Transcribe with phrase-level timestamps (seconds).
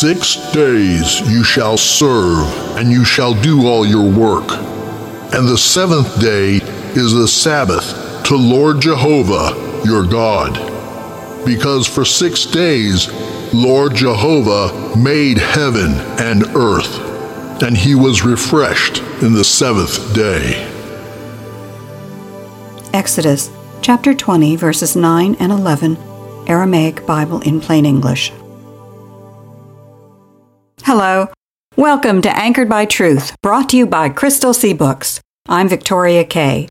[0.00, 2.46] Six days you shall serve,
[2.76, 4.44] and you shall do all your work.
[5.32, 6.56] And the seventh day
[6.92, 10.52] is the Sabbath to Lord Jehovah your God.
[11.46, 13.10] Because for six days
[13.54, 20.70] Lord Jehovah made heaven and earth, and he was refreshed in the seventh day.
[22.92, 23.50] Exodus
[23.80, 25.96] chapter 20, verses 9 and 11,
[26.48, 28.30] Aramaic Bible in plain English.
[30.86, 31.26] Hello.
[31.74, 35.20] Welcome to Anchored by Truth, brought to you by Crystal Sea Books.
[35.48, 36.68] I'm Victoria K.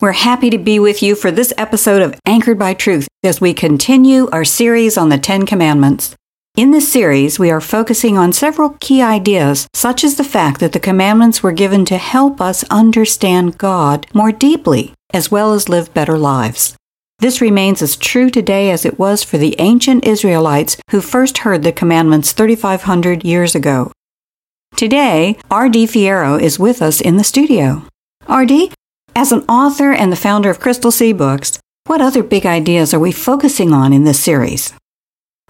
[0.00, 3.52] We're happy to be with you for this episode of Anchored by Truth as we
[3.52, 6.14] continue our series on the Ten Commandments.
[6.56, 10.72] In this series, we are focusing on several key ideas, such as the fact that
[10.72, 15.92] the commandments were given to help us understand God more deeply, as well as live
[15.92, 16.77] better lives.
[17.20, 21.64] This remains as true today as it was for the ancient Israelites who first heard
[21.64, 23.90] the commandments 3,500 years ago.
[24.76, 25.86] Today, R.D.
[25.86, 27.82] Fierro is with us in the studio.
[28.28, 28.70] R.D.,
[29.16, 33.00] as an author and the founder of Crystal Sea Books, what other big ideas are
[33.00, 34.72] we focusing on in this series?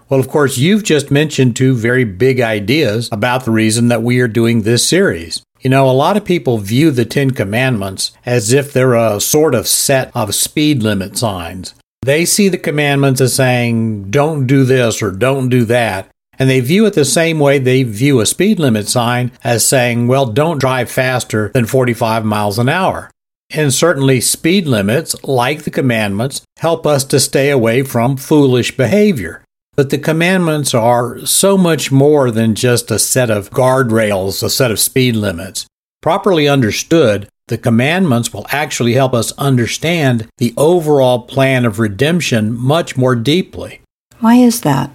[0.09, 4.19] Well, of course, you've just mentioned two very big ideas about the reason that we
[4.21, 5.43] are doing this series.
[5.61, 9.53] You know, a lot of people view the Ten Commandments as if they're a sort
[9.53, 11.75] of set of speed limit signs.
[12.01, 16.09] They see the commandments as saying, don't do this or don't do that.
[16.37, 20.07] And they view it the same way they view a speed limit sign as saying,
[20.07, 23.11] well, don't drive faster than 45 miles an hour.
[23.49, 29.43] And certainly, speed limits, like the commandments, help us to stay away from foolish behavior.
[29.79, 34.71] But the commandments are so much more than just a set of guardrails, a set
[34.71, 35.67] of speed limits.
[36.01, 42.97] Properly understood, the commandments will actually help us understand the overall plan of redemption much
[42.97, 43.79] more deeply.
[44.19, 44.91] Why is that?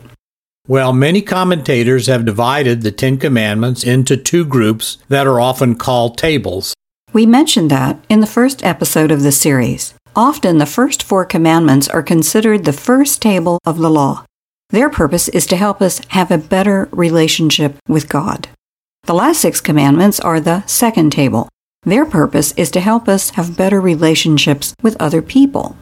[0.68, 6.18] Well, many commentators have divided the Ten Commandments into two groups that are often called
[6.18, 6.74] tables.
[7.14, 9.94] We mentioned that in the first episode of the series.
[10.14, 14.26] Often the first four commandments are considered the first table of the law.
[14.74, 18.48] Their purpose is to help us have a better relationship with God.
[19.04, 21.48] The last six commandments are the second table.
[21.84, 25.76] Their purpose is to help us have better relationships with other people.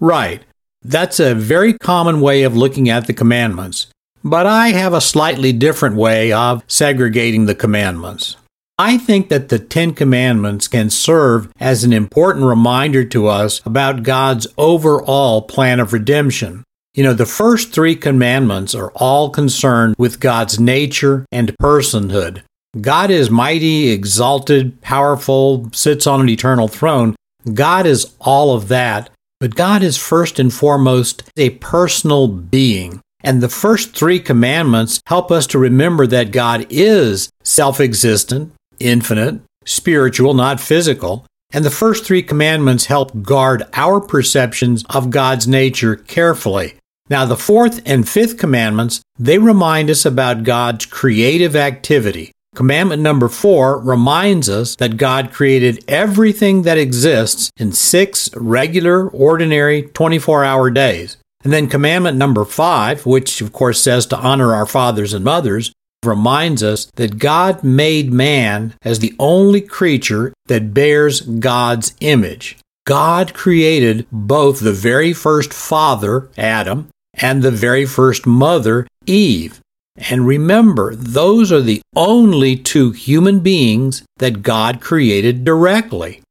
[0.00, 0.40] Right.
[0.80, 3.88] That's a very common way of looking at the commandments.
[4.24, 8.38] But I have a slightly different way of segregating the commandments.
[8.78, 14.04] I think that the Ten Commandments can serve as an important reminder to us about
[14.04, 16.64] God's overall plan of redemption.
[16.98, 22.42] You know, the first three commandments are all concerned with God's nature and personhood.
[22.80, 27.14] God is mighty, exalted, powerful, sits on an eternal throne.
[27.54, 33.00] God is all of that, but God is first and foremost a personal being.
[33.22, 39.40] And the first three commandments help us to remember that God is self existent, infinite,
[39.64, 45.94] spiritual, not physical, and the first three commandments help guard our perceptions of God's nature
[45.94, 46.74] carefully.
[47.10, 52.32] Now, the fourth and fifth commandments, they remind us about God's creative activity.
[52.54, 59.82] Commandment number four reminds us that God created everything that exists in six regular, ordinary,
[59.82, 61.16] 24 hour days.
[61.44, 65.72] And then commandment number five, which of course says to honor our fathers and mothers,
[66.04, 72.56] reminds us that God made man as the only creature that bears God's image.
[72.86, 76.88] God created both the very first father, Adam,
[77.18, 79.60] and the very first mother, Eve.
[79.96, 86.22] And remember, those are the only two human beings that God created directly.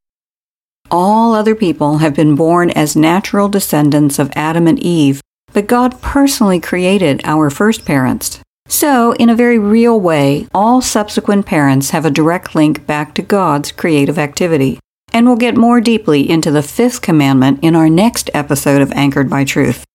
[0.89, 6.01] All other people have been born as natural descendants of Adam and Eve, but God
[6.01, 8.39] personally created our first parents.
[8.69, 13.21] So, in a very real way, all subsequent parents have a direct link back to
[13.21, 14.79] God's creative activity.
[15.13, 19.29] And we'll get more deeply into the fifth commandment in our next episode of Anchored
[19.29, 19.85] by Truth.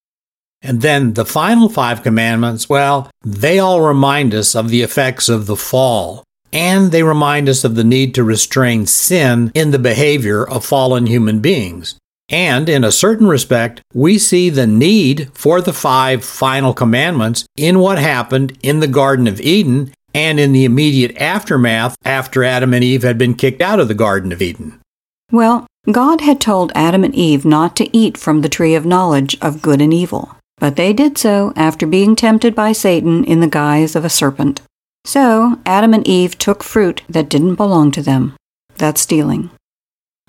[0.62, 5.46] And then the final five commandments, well, they all remind us of the effects of
[5.46, 6.24] the fall.
[6.52, 11.06] And they remind us of the need to restrain sin in the behavior of fallen
[11.06, 11.96] human beings.
[12.28, 17.78] And in a certain respect, we see the need for the five final commandments in
[17.78, 22.84] what happened in the Garden of Eden and in the immediate aftermath after Adam and
[22.84, 24.80] Eve had been kicked out of the Garden of Eden.
[25.30, 29.36] Well, God had told Adam and Eve not to eat from the tree of knowledge
[29.40, 33.48] of good and evil, but they did so after being tempted by Satan in the
[33.48, 34.60] guise of a serpent.
[35.04, 38.36] So Adam and Eve took fruit that didn't belong to them.
[38.76, 39.50] That's stealing.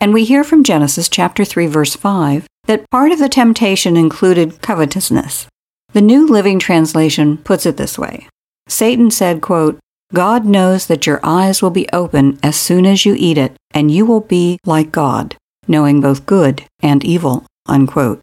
[0.02, 4.60] And we hear from Genesis chapter 3 verse 5 that part of the temptation included
[4.60, 5.46] covetousness.
[5.92, 8.28] The New Living Translation puts it this way.
[8.68, 9.78] Satan said, quote,
[10.16, 13.92] God knows that your eyes will be open as soon as you eat it, and
[13.92, 15.36] you will be like God,
[15.68, 17.46] knowing both good and evil.
[17.68, 18.20] Unquote.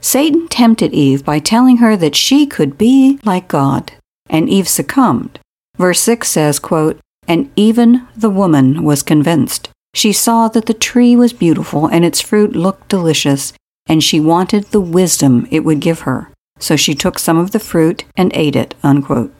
[0.00, 3.92] Satan tempted Eve by telling her that she could be like God,
[4.28, 5.38] and Eve succumbed.
[5.76, 9.70] Verse 6 says, quote, And even the woman was convinced.
[9.94, 13.52] She saw that the tree was beautiful and its fruit looked delicious,
[13.86, 16.30] and she wanted the wisdom it would give her.
[16.58, 18.74] So she took some of the fruit and ate it.
[18.82, 19.34] Unquote.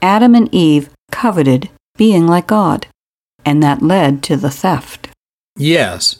[0.00, 2.86] Adam and Eve coveted being like God,
[3.44, 5.08] and that led to the theft.
[5.56, 6.18] Yes.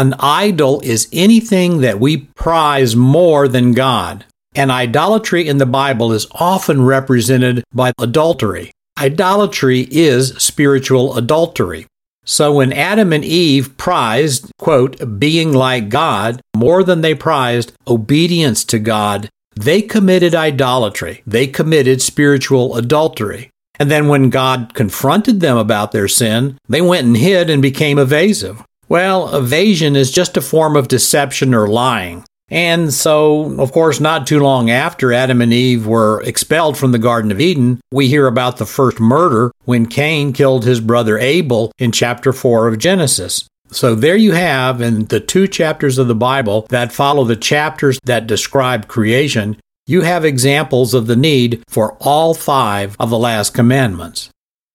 [0.00, 4.24] An idol is anything that we prize more than God.
[4.54, 8.72] And idolatry in the Bible is often represented by adultery.
[8.98, 11.86] Idolatry is spiritual adultery.
[12.24, 18.64] So when Adam and Eve prized, quote, being like God more than they prized obedience
[18.72, 21.22] to God, they committed idolatry.
[21.26, 23.50] They committed spiritual adultery.
[23.78, 27.98] And then when God confronted them about their sin, they went and hid and became
[27.98, 28.64] evasive.
[28.90, 32.24] Well, evasion is just a form of deception or lying.
[32.48, 36.98] And so, of course, not too long after Adam and Eve were expelled from the
[36.98, 41.70] Garden of Eden, we hear about the first murder when Cain killed his brother Abel
[41.78, 43.46] in chapter 4 of Genesis.
[43.70, 48.00] So there you have in the two chapters of the Bible that follow the chapters
[48.02, 53.54] that describe creation, you have examples of the need for all five of the last
[53.54, 54.30] commandments.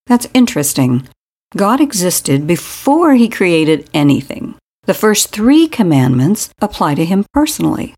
[0.08, 1.10] That's interesting.
[1.58, 4.56] God existed before he created anything.
[4.84, 7.96] The first three commandments apply to him personally.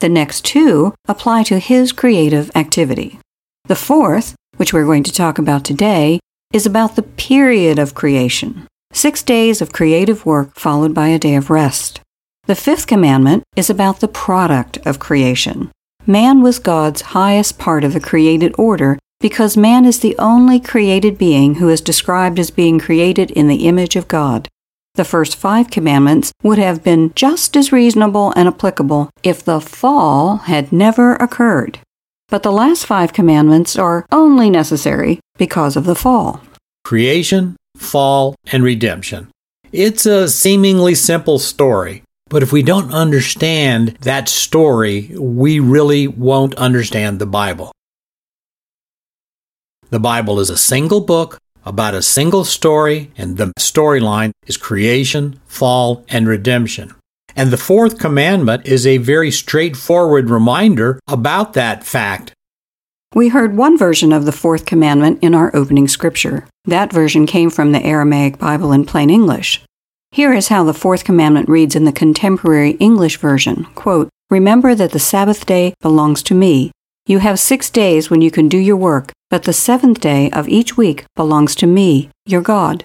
[0.00, 3.18] The next two apply to his creative activity.
[3.64, 6.20] The fourth, which we're going to talk about today,
[6.52, 8.66] is about the period of creation.
[8.92, 12.00] Six days of creative work followed by a day of rest.
[12.44, 15.70] The fifth commandment is about the product of creation.
[16.06, 21.18] Man was God's highest part of the created order because man is the only created
[21.18, 24.48] being who is described as being created in the image of God.
[24.94, 30.38] The first five commandments would have been just as reasonable and applicable if the fall
[30.38, 31.78] had never occurred.
[32.28, 36.42] But the last five commandments are only necessary because of the fall.
[36.84, 39.28] Creation, fall, and redemption.
[39.72, 46.54] It's a seemingly simple story, but if we don't understand that story, we really won't
[46.56, 47.72] understand the Bible.
[49.90, 55.40] The Bible is a single book about a single story, and the storyline is creation,
[55.46, 56.94] fall, and redemption.
[57.34, 62.32] And the fourth commandment is a very straightforward reminder about that fact.
[63.14, 66.46] We heard one version of the fourth commandment in our opening scripture.
[66.66, 69.62] That version came from the Aramaic Bible in plain English.
[70.10, 74.92] Here is how the fourth commandment reads in the contemporary English version quote, Remember that
[74.92, 76.72] the Sabbath day belongs to me.
[77.08, 80.46] You have six days when you can do your work, but the seventh day of
[80.46, 82.84] each week belongs to me, your God.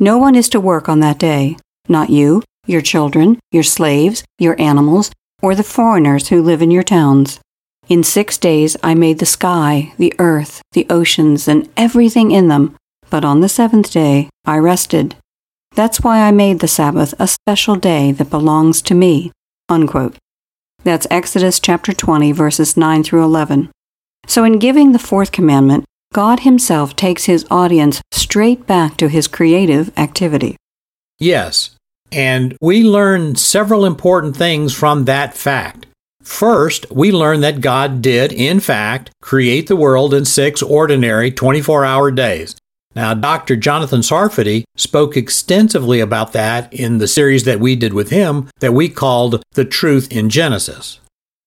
[0.00, 1.56] No one is to work on that day,
[1.88, 6.82] not you, your children, your slaves, your animals, or the foreigners who live in your
[6.82, 7.38] towns.
[7.88, 12.74] In six days I made the sky, the earth, the oceans, and everything in them,
[13.08, 15.14] but on the seventh day I rested.
[15.76, 19.30] That's why I made the Sabbath a special day that belongs to me.
[19.68, 20.16] Unquote.
[20.82, 23.70] That's Exodus chapter 20, verses 9 through 11.
[24.26, 25.84] So, in giving the fourth commandment,
[26.14, 30.56] God Himself takes His audience straight back to His creative activity.
[31.18, 31.76] Yes,
[32.10, 35.86] and we learn several important things from that fact.
[36.22, 41.84] First, we learn that God did, in fact, create the world in six ordinary 24
[41.84, 42.56] hour days.
[42.94, 43.54] Now, Dr.
[43.54, 48.74] Jonathan Sarfati spoke extensively about that in the series that we did with him that
[48.74, 50.98] we called The Truth in Genesis.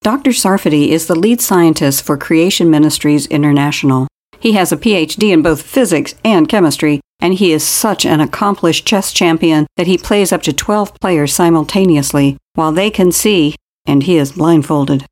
[0.02, 0.30] Dr.
[0.30, 4.06] Sarfati is the lead scientist for Creation Ministries International.
[4.40, 8.86] He has a PhD in both physics and chemistry, and he is such an accomplished
[8.86, 13.54] chess champion that he plays up to 12 players simultaneously while they can see,
[13.86, 15.04] and he is blindfolded.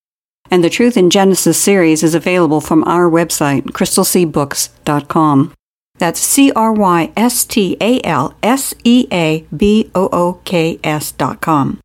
[0.51, 5.55] And the Truth in Genesis series is available from our website, crystalseabooks.com.
[5.99, 10.81] That's C R Y S T A L S E A B O O K
[10.83, 11.79] S dot com.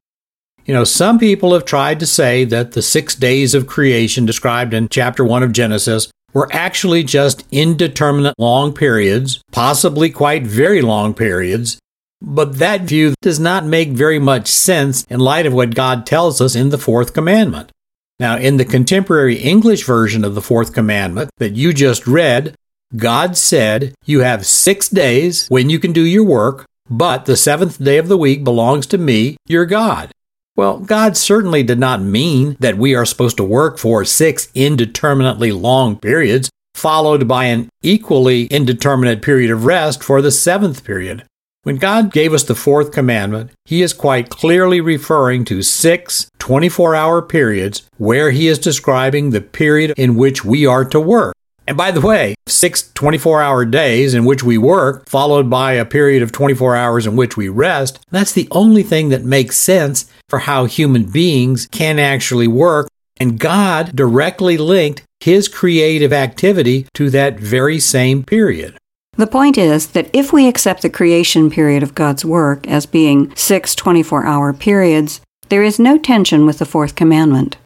[0.66, 4.74] You know, some people have tried to say that the six days of creation described
[4.74, 11.14] in chapter 1 of Genesis were actually just indeterminate long periods, possibly quite very long
[11.14, 11.80] periods.
[12.22, 16.42] But that view does not make very much sense in light of what God tells
[16.42, 17.72] us in the fourth commandment.
[18.20, 22.56] Now, in the contemporary English version of the fourth commandment that you just read,
[22.96, 27.84] God said, You have six days when you can do your work, but the seventh
[27.84, 30.12] day of the week belongs to me, your God.
[30.56, 35.51] Well, God certainly did not mean that we are supposed to work for six indeterminately
[35.51, 41.24] long periods, followed by an equally indeterminate period of rest for the seventh period.
[41.63, 46.96] When God gave us the fourth commandment, He is quite clearly referring to six 24
[46.96, 51.36] hour periods where He is describing the period in which we are to work.
[51.68, 55.86] And by the way, six 24 hour days in which we work, followed by a
[55.86, 60.10] period of 24 hours in which we rest, that's the only thing that makes sense
[60.30, 62.88] for how human beings can actually work.
[63.20, 68.78] And God directly linked his creative activity to that very same period.
[69.18, 73.36] The point is that if we accept the creation period of God's work as being
[73.36, 75.20] six 24 hour periods,
[75.50, 77.58] there is no tension with the fourth commandment.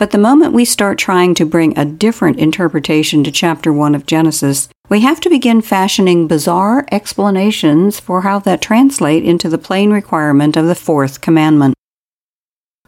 [0.00, 4.06] But the moment we start trying to bring a different interpretation to chapter 1 of
[4.06, 9.90] Genesis, we have to begin fashioning bizarre explanations for how that translate into the plain
[9.90, 11.74] requirement of the fourth commandment.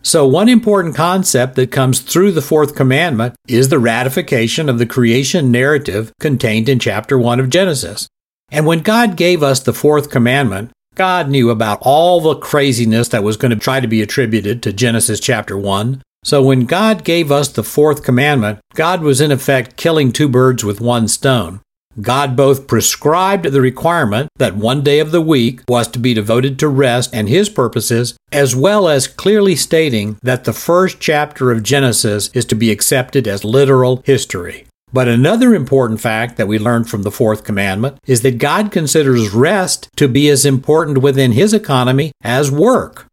[0.01, 4.87] So, one important concept that comes through the fourth commandment is the ratification of the
[4.87, 8.09] creation narrative contained in chapter 1 of Genesis.
[8.51, 13.23] And when God gave us the fourth commandment, God knew about all the craziness that
[13.23, 16.01] was going to try to be attributed to Genesis chapter 1.
[16.25, 20.63] So when God gave us the fourth commandment, God was in effect killing two birds
[20.63, 21.61] with one stone.
[22.01, 26.59] God both prescribed the requirement that one day of the week was to be devoted
[26.59, 31.63] to rest and His purposes, as well as clearly stating that the first chapter of
[31.63, 34.67] Genesis is to be accepted as literal history.
[34.91, 39.35] But another important fact that we learn from the fourth commandment is that God considers
[39.35, 43.07] rest to be as important within His economy as work.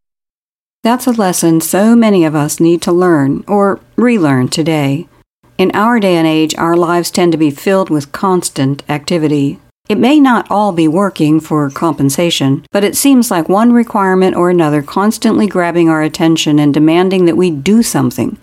[0.82, 5.10] That's a lesson so many of us need to learn or relearn today.
[5.58, 9.60] In our day and age, our lives tend to be filled with constant activity.
[9.90, 14.50] It may not all be working for compensation, but it seems like one requirement or
[14.50, 18.38] another constantly grabbing our attention and demanding that we do something.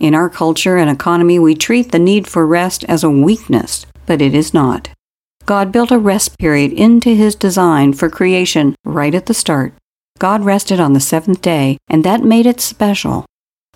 [0.00, 4.20] In our culture and economy, we treat the need for rest as a weakness, but
[4.20, 4.88] it is not.
[5.44, 9.72] God built a rest period into his design for creation right at the start.
[10.18, 13.26] God rested on the seventh day, and that made it special.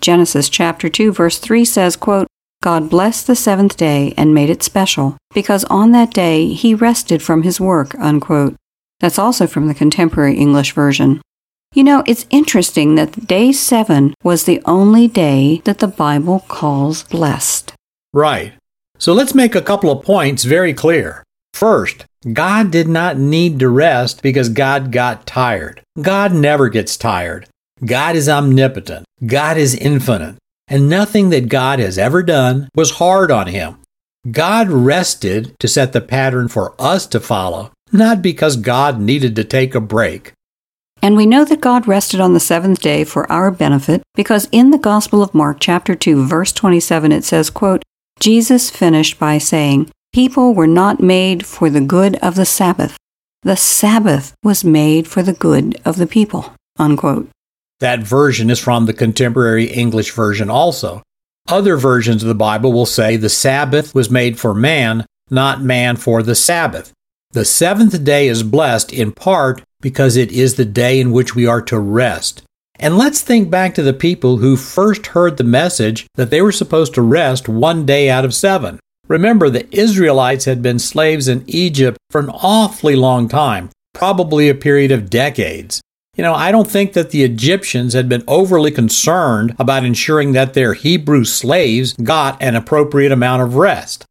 [0.01, 2.27] Genesis chapter 2 verse 3 says, quote,
[2.61, 7.21] God blessed the seventh day and made it special, because on that day he rested
[7.21, 7.95] from his work.
[7.95, 8.55] Unquote.
[8.99, 11.21] That's also from the contemporary English version.
[11.73, 17.03] You know, it's interesting that day seven was the only day that the Bible calls
[17.03, 17.73] blessed.
[18.13, 18.53] Right.
[18.99, 21.23] So let's make a couple of points very clear.
[21.53, 25.81] First, God did not need to rest because God got tired.
[25.99, 27.47] God never gets tired.
[27.83, 29.05] God is omnipotent.
[29.25, 30.37] God is infinite
[30.71, 33.77] and nothing that God has ever done was hard on him.
[34.31, 39.43] God rested to set the pattern for us to follow, not because God needed to
[39.43, 40.31] take a break.
[41.01, 44.71] And we know that God rested on the seventh day for our benefit because in
[44.71, 47.83] the Gospel of Mark chapter 2 verse 27 it says, quote,
[48.21, 52.97] Jesus finished by saying, People were not made for the good of the Sabbath.
[53.43, 56.53] The Sabbath was made for the good of the people.
[56.77, 57.29] Unquote.
[57.79, 61.01] That version is from the contemporary English version also.
[61.47, 65.95] Other versions of the Bible will say the Sabbath was made for man, not man
[65.95, 66.91] for the Sabbath.
[67.31, 71.47] The seventh day is blessed in part because it is the day in which we
[71.47, 72.43] are to rest.
[72.77, 76.51] And let's think back to the people who first heard the message that they were
[76.51, 78.77] supposed to rest one day out of seven.
[79.07, 84.55] Remember, the Israelites had been slaves in Egypt for an awfully long time, probably a
[84.55, 85.81] period of decades.
[86.15, 90.53] You know, I don't think that the Egyptians had been overly concerned about ensuring that
[90.53, 94.05] their Hebrew slaves got an appropriate amount of rest.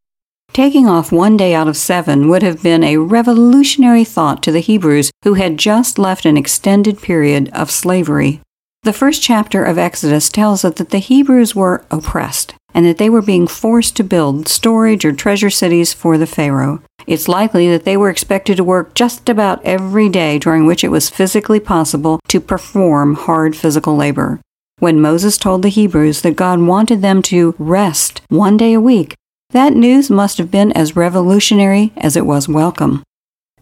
[0.53, 4.61] Taking off one day out of seven would have been a revolutionary thought to the
[4.61, 8.41] Hebrews who had just left an extended period of slavery.
[8.83, 13.11] The first chapter of Exodus tells us that the Hebrews were oppressed and that they
[13.11, 16.83] were being forced to build storage or treasure cities for the Pharaoh.
[17.07, 20.91] It's likely that they were expected to work just about every day during which it
[20.91, 24.41] was physically possible to perform hard physical labor.
[24.79, 29.15] When Moses told the Hebrews that God wanted them to rest one day a week,
[29.50, 33.03] that news must have been as revolutionary as it was welcome.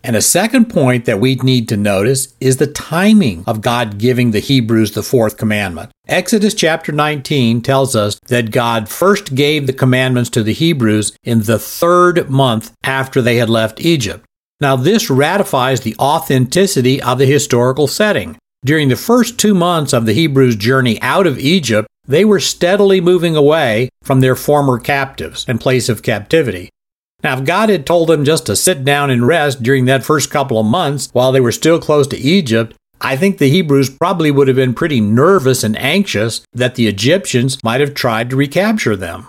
[0.09, 4.31] And a second point that we need to notice is the timing of God giving
[4.31, 5.91] the Hebrews the fourth commandment.
[6.07, 11.43] Exodus chapter 19 tells us that God first gave the commandments to the Hebrews in
[11.43, 14.25] the third month after they had left Egypt.
[14.63, 18.39] Now, this ratifies the authenticity of the historical setting.
[18.65, 23.03] During the first two months of the Hebrews' journey out of Egypt, they were steadily
[23.03, 26.71] moving away from their former captives and place of captivity.
[27.25, 30.31] Now, if God had told them just to sit down and rest during that first
[30.31, 34.31] couple of months while they were still close to Egypt, I think the Hebrews probably
[34.31, 38.97] would have been pretty nervous and anxious that the Egyptians might have tried to recapture
[38.97, 39.27] them.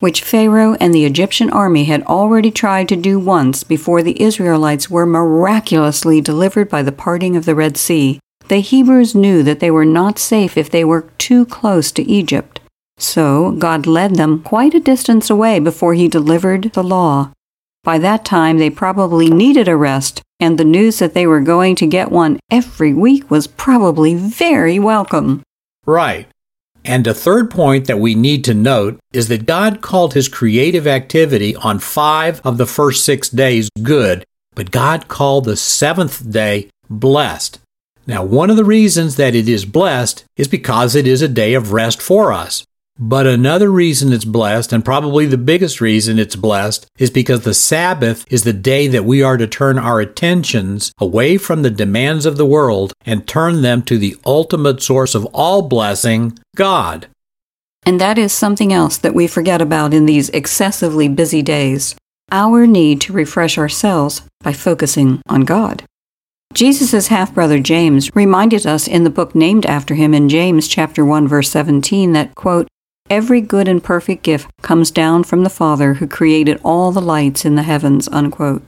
[0.00, 4.88] Which Pharaoh and the Egyptian army had already tried to do once before the Israelites
[4.88, 8.18] were miraculously delivered by the parting of the Red Sea.
[8.48, 12.59] The Hebrews knew that they were not safe if they were too close to Egypt.
[13.02, 17.32] So God led them quite a distance away before he delivered the law.
[17.82, 21.76] By that time, they probably needed a rest, and the news that they were going
[21.76, 25.42] to get one every week was probably very welcome.
[25.86, 26.28] Right.
[26.84, 30.86] And a third point that we need to note is that God called his creative
[30.86, 36.68] activity on five of the first six days good, but God called the seventh day
[36.88, 37.60] blessed.
[38.06, 41.54] Now, one of the reasons that it is blessed is because it is a day
[41.54, 42.64] of rest for us.
[43.02, 47.54] But another reason it's blessed, and probably the biggest reason it's blessed, is because the
[47.54, 52.26] Sabbath is the day that we are to turn our attentions away from the demands
[52.26, 57.06] of the world and turn them to the ultimate source of all blessing, God.
[57.86, 61.94] And that is something else that we forget about in these excessively busy days
[62.30, 65.84] our need to refresh ourselves by focusing on God.
[66.52, 71.02] Jesus' half brother James reminded us in the book named after him in James chapter
[71.02, 72.68] 1 verse 17 that quote
[73.10, 77.44] Every good and perfect gift comes down from the Father who created all the lights
[77.44, 78.08] in the heavens.
[78.12, 78.62] Unquote.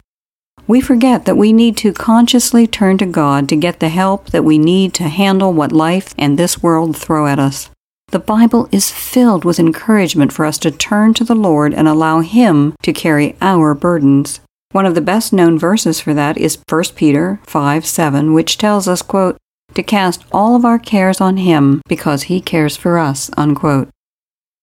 [0.66, 4.44] We forget that we need to consciously turn to God to get the help that
[4.44, 7.70] we need to handle what life and this world throw at us.
[8.08, 12.18] The Bible is filled with encouragement for us to turn to the Lord and allow
[12.18, 14.40] Him to carry our burdens.
[14.72, 18.88] One of the best known verses for that is 1 Peter 5 7, which tells
[18.88, 19.36] us, quote,
[19.74, 23.30] to cast all of our cares on Him because He cares for us.
[23.36, 23.88] Unquote.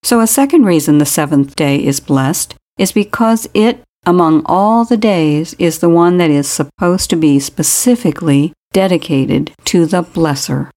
[0.04, 4.98] So, a second reason the seventh day is blessed is because it, among all the
[4.98, 10.70] days, is the one that is supposed to be specifically dedicated to the blesser.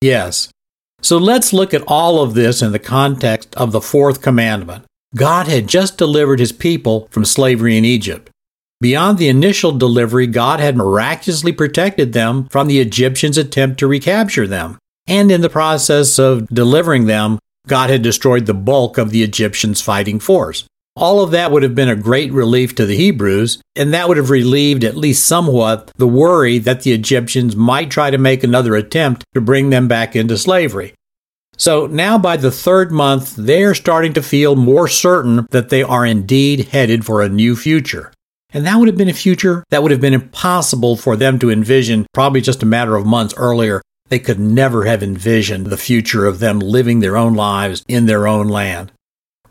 [0.00, 0.50] Yes.
[1.02, 4.84] So let's look at all of this in the context of the fourth commandment.
[5.14, 8.30] God had just delivered his people from slavery in Egypt.
[8.80, 14.46] Beyond the initial delivery, God had miraculously protected them from the Egyptians' attempt to recapture
[14.46, 14.78] them.
[15.06, 19.80] And in the process of delivering them, God had destroyed the bulk of the Egyptians'
[19.80, 20.64] fighting force.
[20.94, 24.16] All of that would have been a great relief to the Hebrews, and that would
[24.16, 28.74] have relieved at least somewhat the worry that the Egyptians might try to make another
[28.76, 30.94] attempt to bring them back into slavery.
[31.58, 36.06] So now by the third month, they're starting to feel more certain that they are
[36.06, 38.12] indeed headed for a new future.
[38.50, 41.50] And that would have been a future that would have been impossible for them to
[41.50, 46.26] envision probably just a matter of months earlier they could never have envisioned the future
[46.26, 48.92] of them living their own lives in their own land.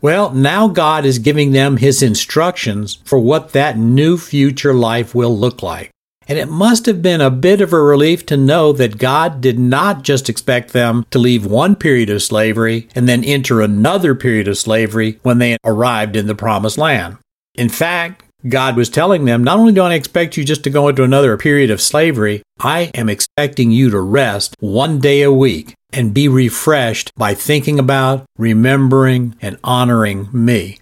[0.00, 5.36] Well, now God is giving them His instructions for what that new future life will
[5.36, 5.90] look like.
[6.28, 9.58] And it must have been a bit of a relief to know that God did
[9.58, 14.48] not just expect them to leave one period of slavery and then enter another period
[14.48, 17.18] of slavery when they arrived in the promised land.
[17.54, 20.88] In fact, God was telling them, not only do I expect you just to go
[20.88, 25.74] into another period of slavery, I am expecting you to rest one day a week
[25.92, 30.78] and be refreshed by thinking about, remembering, and honoring me.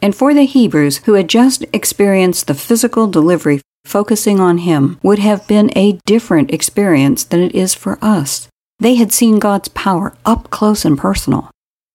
[0.00, 5.18] And for the Hebrews who had just experienced the physical delivery, focusing on Him would
[5.18, 8.48] have been a different experience than it is for us.
[8.78, 11.50] They had seen God's power up close and personal.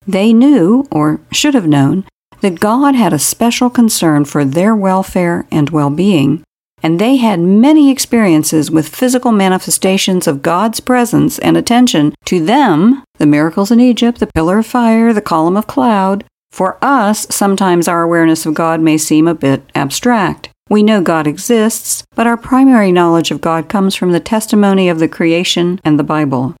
[0.06, 2.04] They knew, or should have known,
[2.44, 6.44] that God had a special concern for their welfare and well being,
[6.82, 13.02] and they had many experiences with physical manifestations of God's presence and attention to them
[13.16, 16.22] the miracles in Egypt, the pillar of fire, the column of cloud.
[16.52, 20.50] For us, sometimes our awareness of God may seem a bit abstract.
[20.68, 24.98] We know God exists, but our primary knowledge of God comes from the testimony of
[24.98, 26.54] the creation and the Bible.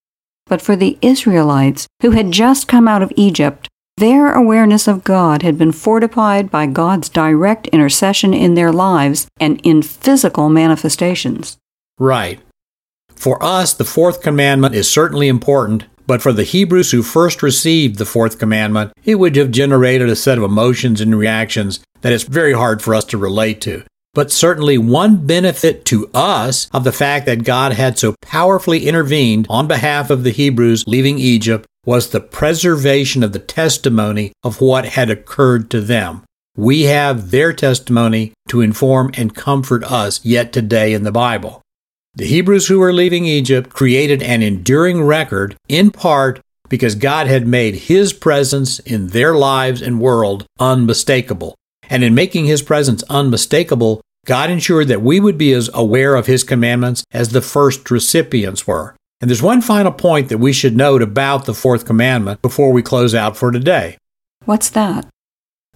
[0.46, 5.42] But for the Israelites, who had just come out of Egypt, their awareness of God
[5.42, 11.58] had been fortified by God's direct intercession in their lives and in physical manifestations.
[11.98, 12.40] Right.
[13.14, 17.98] For us, the fourth commandment is certainly important, but for the Hebrews who first received
[17.98, 22.24] the fourth commandment, it would have generated a set of emotions and reactions that it's
[22.24, 23.84] very hard for us to relate to.
[24.12, 29.46] But certainly one benefit to us of the fact that God had so powerfully intervened
[29.48, 34.84] on behalf of the Hebrews leaving Egypt was the preservation of the testimony of what
[34.84, 36.22] had occurred to them.
[36.56, 41.60] We have their testimony to inform and comfort us yet today in the Bible.
[42.14, 47.46] The Hebrews who were leaving Egypt created an enduring record, in part because God had
[47.46, 51.56] made His presence in their lives and world unmistakable.
[51.90, 56.26] And in making His presence unmistakable, God ensured that we would be as aware of
[56.26, 58.94] His commandments as the first recipients were.
[59.20, 62.82] And there's one final point that we should note about the fourth commandment before we
[62.82, 63.96] close out for today.
[64.44, 65.08] What's that?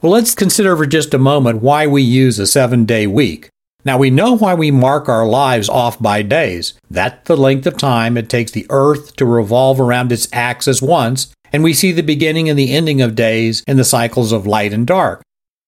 [0.03, 3.48] Well, let's consider for just a moment why we use a seven day week.
[3.85, 6.74] Now, we know why we mark our lives off by days.
[6.90, 11.33] That's the length of time it takes the earth to revolve around its axis once,
[11.53, 14.72] and we see the beginning and the ending of days in the cycles of light
[14.72, 15.22] and dark.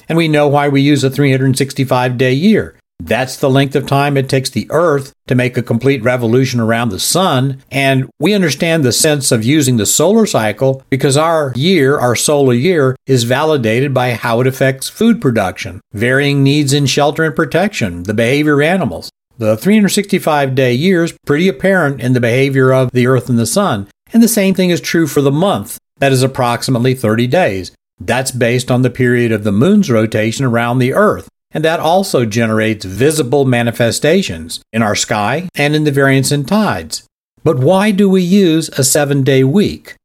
[0.08, 2.76] And we know why we use a 365 day year.
[3.00, 6.90] That's the length of time it takes the Earth to make a complete revolution around
[6.90, 7.62] the Sun.
[7.70, 12.52] And we understand the sense of using the solar cycle because our year, our solar
[12.52, 18.02] year, is validated by how it affects food production, varying needs in shelter and protection,
[18.02, 19.10] the behavior of animals.
[19.38, 23.46] The 365 day year is pretty apparent in the behavior of the Earth and the
[23.46, 23.88] Sun.
[24.12, 25.78] And the same thing is true for the month.
[25.98, 27.72] That is approximately 30 days.
[27.98, 32.24] That's based on the period of the moon's rotation around the Earth and that also
[32.24, 37.04] generates visible manifestations in our sky and in the variance in tides.
[37.42, 39.96] But why do we use a seven day week?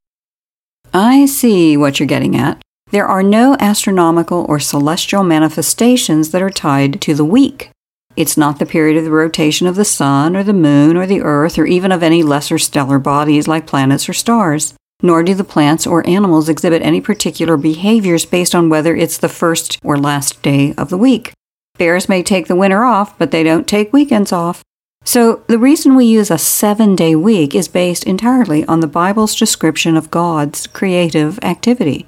[0.93, 2.61] I see what you're getting at.
[2.91, 7.71] There are no astronomical or celestial manifestations that are tied to the week.
[8.15, 11.21] It's not the period of the rotation of the sun or the moon or the
[11.21, 15.43] earth or even of any lesser stellar bodies like planets or stars nor do the
[15.43, 20.41] plants or animals exhibit any particular behaviors based on whether it's the first or last
[20.41, 21.33] day of the week.
[21.77, 24.63] Bears may take the winter off, but they don't take weekends off.
[25.03, 29.35] So, the reason we use a seven day week is based entirely on the Bible's
[29.35, 32.07] description of God's creative activity.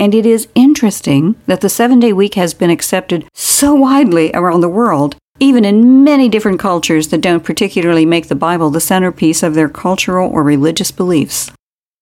[0.00, 4.62] And it is interesting that the seven day week has been accepted so widely around
[4.62, 9.42] the world, even in many different cultures that don't particularly make the Bible the centerpiece
[9.42, 11.50] of their cultural or religious beliefs.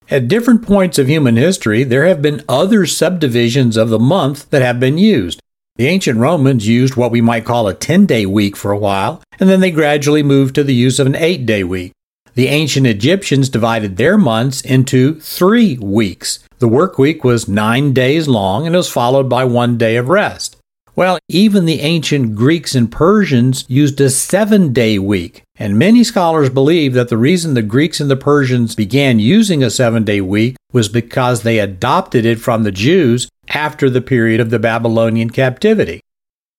[0.09, 4.63] At different points of human history, there have been other subdivisions of the month that
[4.63, 5.41] have been used.
[5.77, 9.21] The ancient Romans used what we might call a 10 day week for a while,
[9.41, 11.91] and then they gradually moved to the use of an 8 day week.
[12.35, 16.39] The ancient Egyptians divided their months into three weeks.
[16.61, 20.56] The work week was nine days long and was followed by one day of rest.
[20.97, 26.49] Well, even the ancient Greeks and Persians used a seven day week, and many scholars
[26.49, 30.57] believe that the reason the Greeks and the Persians began using a seven day week
[30.73, 36.01] was because they adopted it from the Jews after the period of the Babylonian captivity.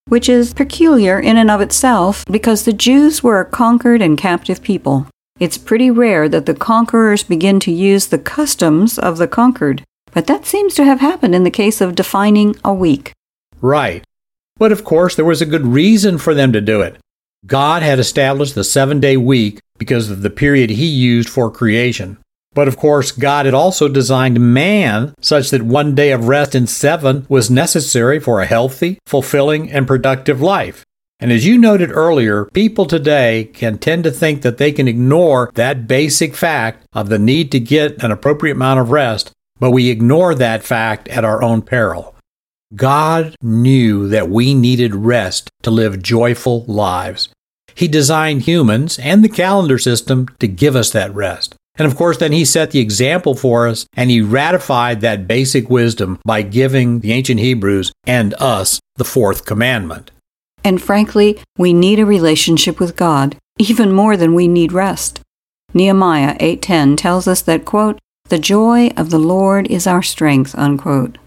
[0.08, 4.62] Which is peculiar in and of itself because the Jews were a conquered and captive
[4.62, 5.08] people.
[5.40, 10.28] It's pretty rare that the conquerors begin to use the customs of the conquered, but
[10.28, 13.14] that seems to have happened in the case of defining a week.
[13.60, 14.04] Right.
[14.58, 16.98] But of course, there was a good reason for them to do it.
[17.46, 22.18] God had established the seven day week because of the period he used for creation.
[22.54, 26.66] But of course, God had also designed man such that one day of rest in
[26.66, 30.84] seven was necessary for a healthy, fulfilling, and productive life.
[31.20, 35.52] And as you noted earlier, people today can tend to think that they can ignore
[35.56, 39.90] that basic fact of the need to get an appropriate amount of rest, but we
[39.90, 42.16] ignore that fact at our own peril.
[42.76, 47.30] God knew that we needed rest to live joyful lives.
[47.74, 51.56] He designed humans and the calendar system to give us that rest.
[51.78, 55.70] And of course, then he set the example for us and he ratified that basic
[55.70, 60.12] wisdom by giving the ancient Hebrews and us the fourth commandment.
[60.64, 65.22] And frankly, we need a relationship with God even more than we need rest.
[65.74, 68.00] Nehemiah 8:10 tells us that quote,
[68.30, 71.18] "The joy of the Lord is our strength." unquote.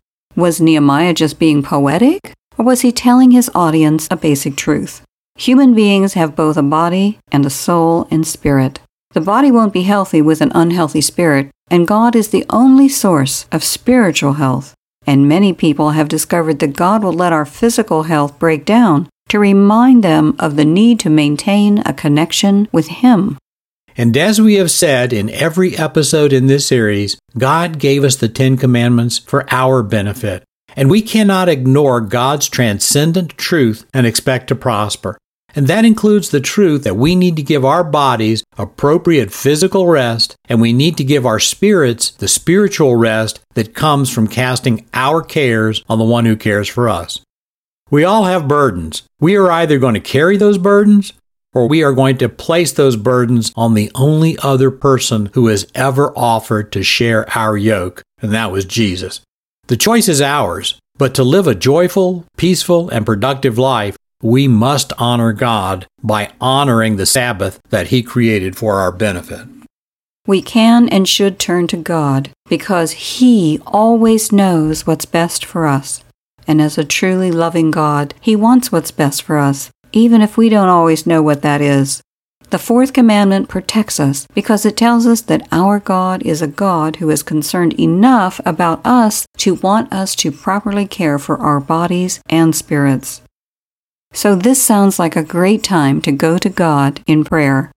[0.40, 2.32] Was Nehemiah just being poetic?
[2.56, 5.02] Or was he telling his audience a basic truth?
[5.36, 8.80] Human beings have both a body and a soul and spirit.
[9.12, 13.44] The body won't be healthy with an unhealthy spirit, and God is the only source
[13.52, 14.72] of spiritual health.
[15.06, 19.38] And many people have discovered that God will let our physical health break down to
[19.38, 23.36] remind them of the need to maintain a connection with Him.
[24.00, 28.30] And as we have said in every episode in this series, God gave us the
[28.30, 30.42] Ten Commandments for our benefit.
[30.74, 35.18] And we cannot ignore God's transcendent truth and expect to prosper.
[35.54, 40.34] And that includes the truth that we need to give our bodies appropriate physical rest,
[40.48, 45.20] and we need to give our spirits the spiritual rest that comes from casting our
[45.20, 47.20] cares on the one who cares for us.
[47.90, 49.02] We all have burdens.
[49.18, 51.12] We are either going to carry those burdens
[51.52, 55.66] or we are going to place those burdens on the only other person who has
[55.74, 59.20] ever offered to share our yoke, and that was Jesus.
[59.66, 64.92] The choice is ours, but to live a joyful, peaceful, and productive life, we must
[64.98, 69.46] honor God by honoring the Sabbath that He created for our benefit.
[70.26, 76.04] We can and should turn to God because He always knows what's best for us.
[76.46, 80.48] And as a truly loving God, He wants what's best for us, even if we
[80.48, 82.02] don't always know what that is.
[82.50, 86.96] The fourth commandment protects us because it tells us that our God is a God
[86.96, 92.20] who is concerned enough about us to want us to properly care for our bodies
[92.28, 93.22] and spirits.
[94.12, 97.70] So this sounds like a great time to go to God in prayer.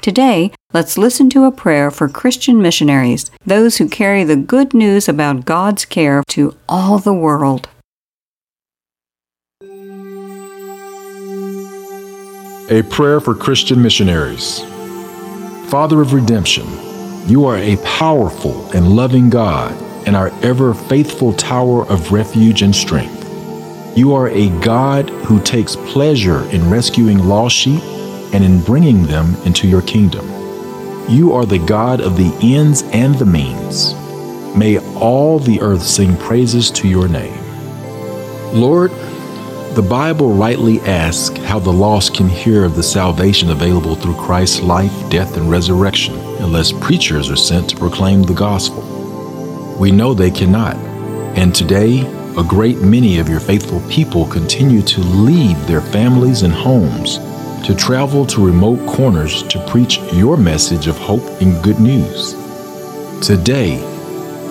[0.00, 5.08] Today, let's listen to a prayer for Christian missionaries, those who carry the good news
[5.08, 7.68] about God's care to all the world.
[12.70, 14.60] A prayer for Christian missionaries.
[15.68, 16.66] Father of redemption,
[17.28, 19.72] you are a powerful and loving God
[20.06, 23.20] and our ever faithful tower of refuge and strength.
[23.94, 27.82] You are a God who takes pleasure in rescuing lost sheep
[28.32, 30.26] and in bringing them into your kingdom.
[31.06, 33.92] You are the God of the ends and the means.
[34.56, 37.38] May all the earth sing praises to your name.
[38.54, 38.90] Lord,
[39.74, 44.60] the Bible rightly asks how the lost can hear of the salvation available through Christ's
[44.60, 48.82] life, death, and resurrection unless preachers are sent to proclaim the gospel.
[49.76, 50.76] We know they cannot,
[51.36, 52.02] and today,
[52.38, 57.18] a great many of your faithful people continue to leave their families and homes
[57.66, 62.34] to travel to remote corners to preach your message of hope and good news.
[63.26, 63.93] Today,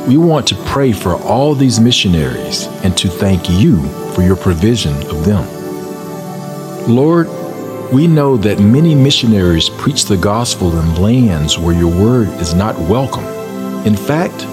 [0.07, 3.81] we want to pray for all these missionaries and to thank you
[4.13, 5.47] for your provision of them.
[6.93, 7.29] Lord,
[7.93, 12.77] we know that many missionaries preach the gospel in lands where your word is not
[12.79, 13.23] welcome.
[13.85, 14.43] In fact,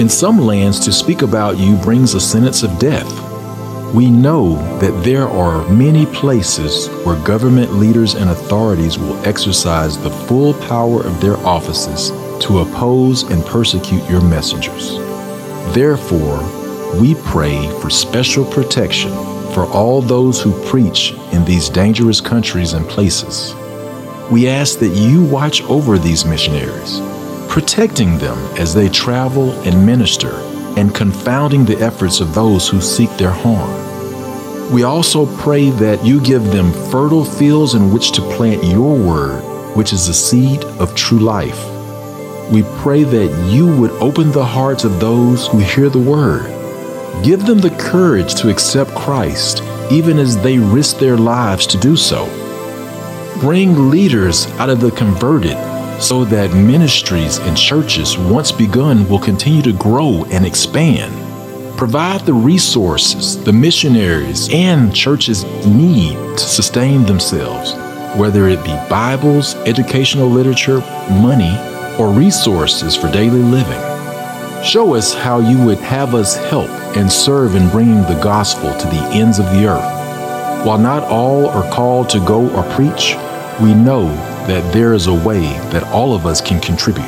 [0.00, 3.10] in some lands, to speak about you brings a sentence of death.
[3.92, 10.10] We know that there are many places where government leaders and authorities will exercise the
[10.10, 14.96] full power of their offices to oppose and persecute your messengers.
[15.74, 16.40] Therefore,
[17.00, 19.10] we pray for special protection
[19.52, 23.54] for all those who preach in these dangerous countries and places.
[24.30, 27.00] We ask that you watch over these missionaries,
[27.48, 30.32] protecting them as they travel and minister,
[30.76, 34.72] and confounding the efforts of those who seek their harm.
[34.72, 39.42] We also pray that you give them fertile fields in which to plant your word,
[39.76, 41.69] which is the seed of true life.
[42.50, 46.60] We pray that you would open the hearts of those who hear the word
[47.22, 51.94] Give them the courage to accept Christ, even as they risk their lives to do
[51.94, 52.24] so.
[53.40, 55.58] Bring leaders out of the converted
[56.02, 61.12] so that ministries and churches once begun will continue to grow and expand.
[61.76, 67.74] Provide the resources the missionaries and churches need to sustain themselves,
[68.18, 71.54] whether it be Bibles, educational literature, money,
[72.00, 73.78] or resources for daily living.
[74.64, 78.86] Show us how you would have us help and serve in bringing the gospel to
[78.86, 80.64] the ends of the earth.
[80.66, 83.16] While not all are called to go or preach,
[83.60, 84.08] we know
[84.46, 87.04] that there is a way that all of us can contribute.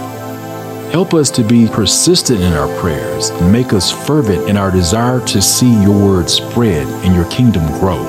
[0.93, 5.25] Help us to be persistent in our prayers and make us fervent in our desire
[5.25, 8.05] to see your word spread and your kingdom grow.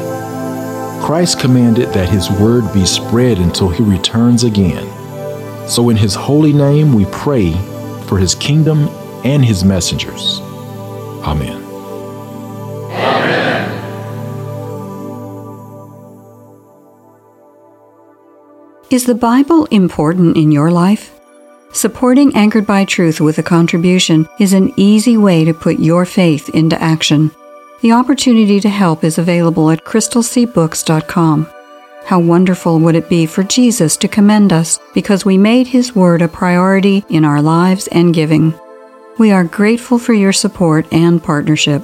[1.02, 5.03] Christ commanded that his word be spread until he returns again.
[5.68, 7.54] So, in his holy name, we pray
[8.08, 8.90] for his kingdom
[9.24, 10.40] and his messengers.
[11.24, 11.64] Amen.
[12.92, 13.54] Amen.
[18.90, 21.20] Is the Bible important in your life?
[21.72, 26.50] Supporting Anchored by Truth with a contribution is an easy way to put your faith
[26.50, 27.32] into action.
[27.82, 31.53] The opportunity to help is available at crystalseabooks.com.
[32.06, 36.22] How wonderful would it be for Jesus to commend us because we made His Word
[36.22, 38.54] a priority in our lives and giving?
[39.18, 41.82] We are grateful for your support and partnership.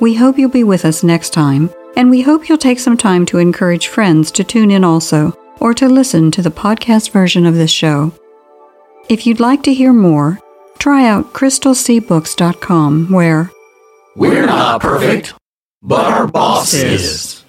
[0.00, 3.24] We hope you'll be with us next time, and we hope you'll take some time
[3.26, 7.54] to encourage friends to tune in also, or to listen to the podcast version of
[7.54, 8.12] this show.
[9.08, 10.40] If you'd like to hear more,
[10.78, 13.52] try out crystalseabooks.com, where
[14.16, 15.34] We're not perfect,
[15.80, 17.45] but our boss is.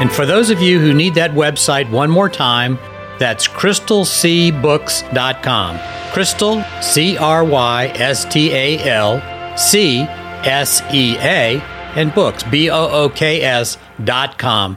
[0.00, 2.78] And for those of you who need that website one more time,
[3.18, 5.78] that's crystalseabooks.com.
[6.12, 9.22] Crystal, C R Y S T A L,
[9.56, 11.60] C S E A,
[11.96, 14.76] and books, B O O K S dot com.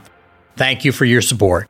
[0.56, 1.68] Thank you for your support.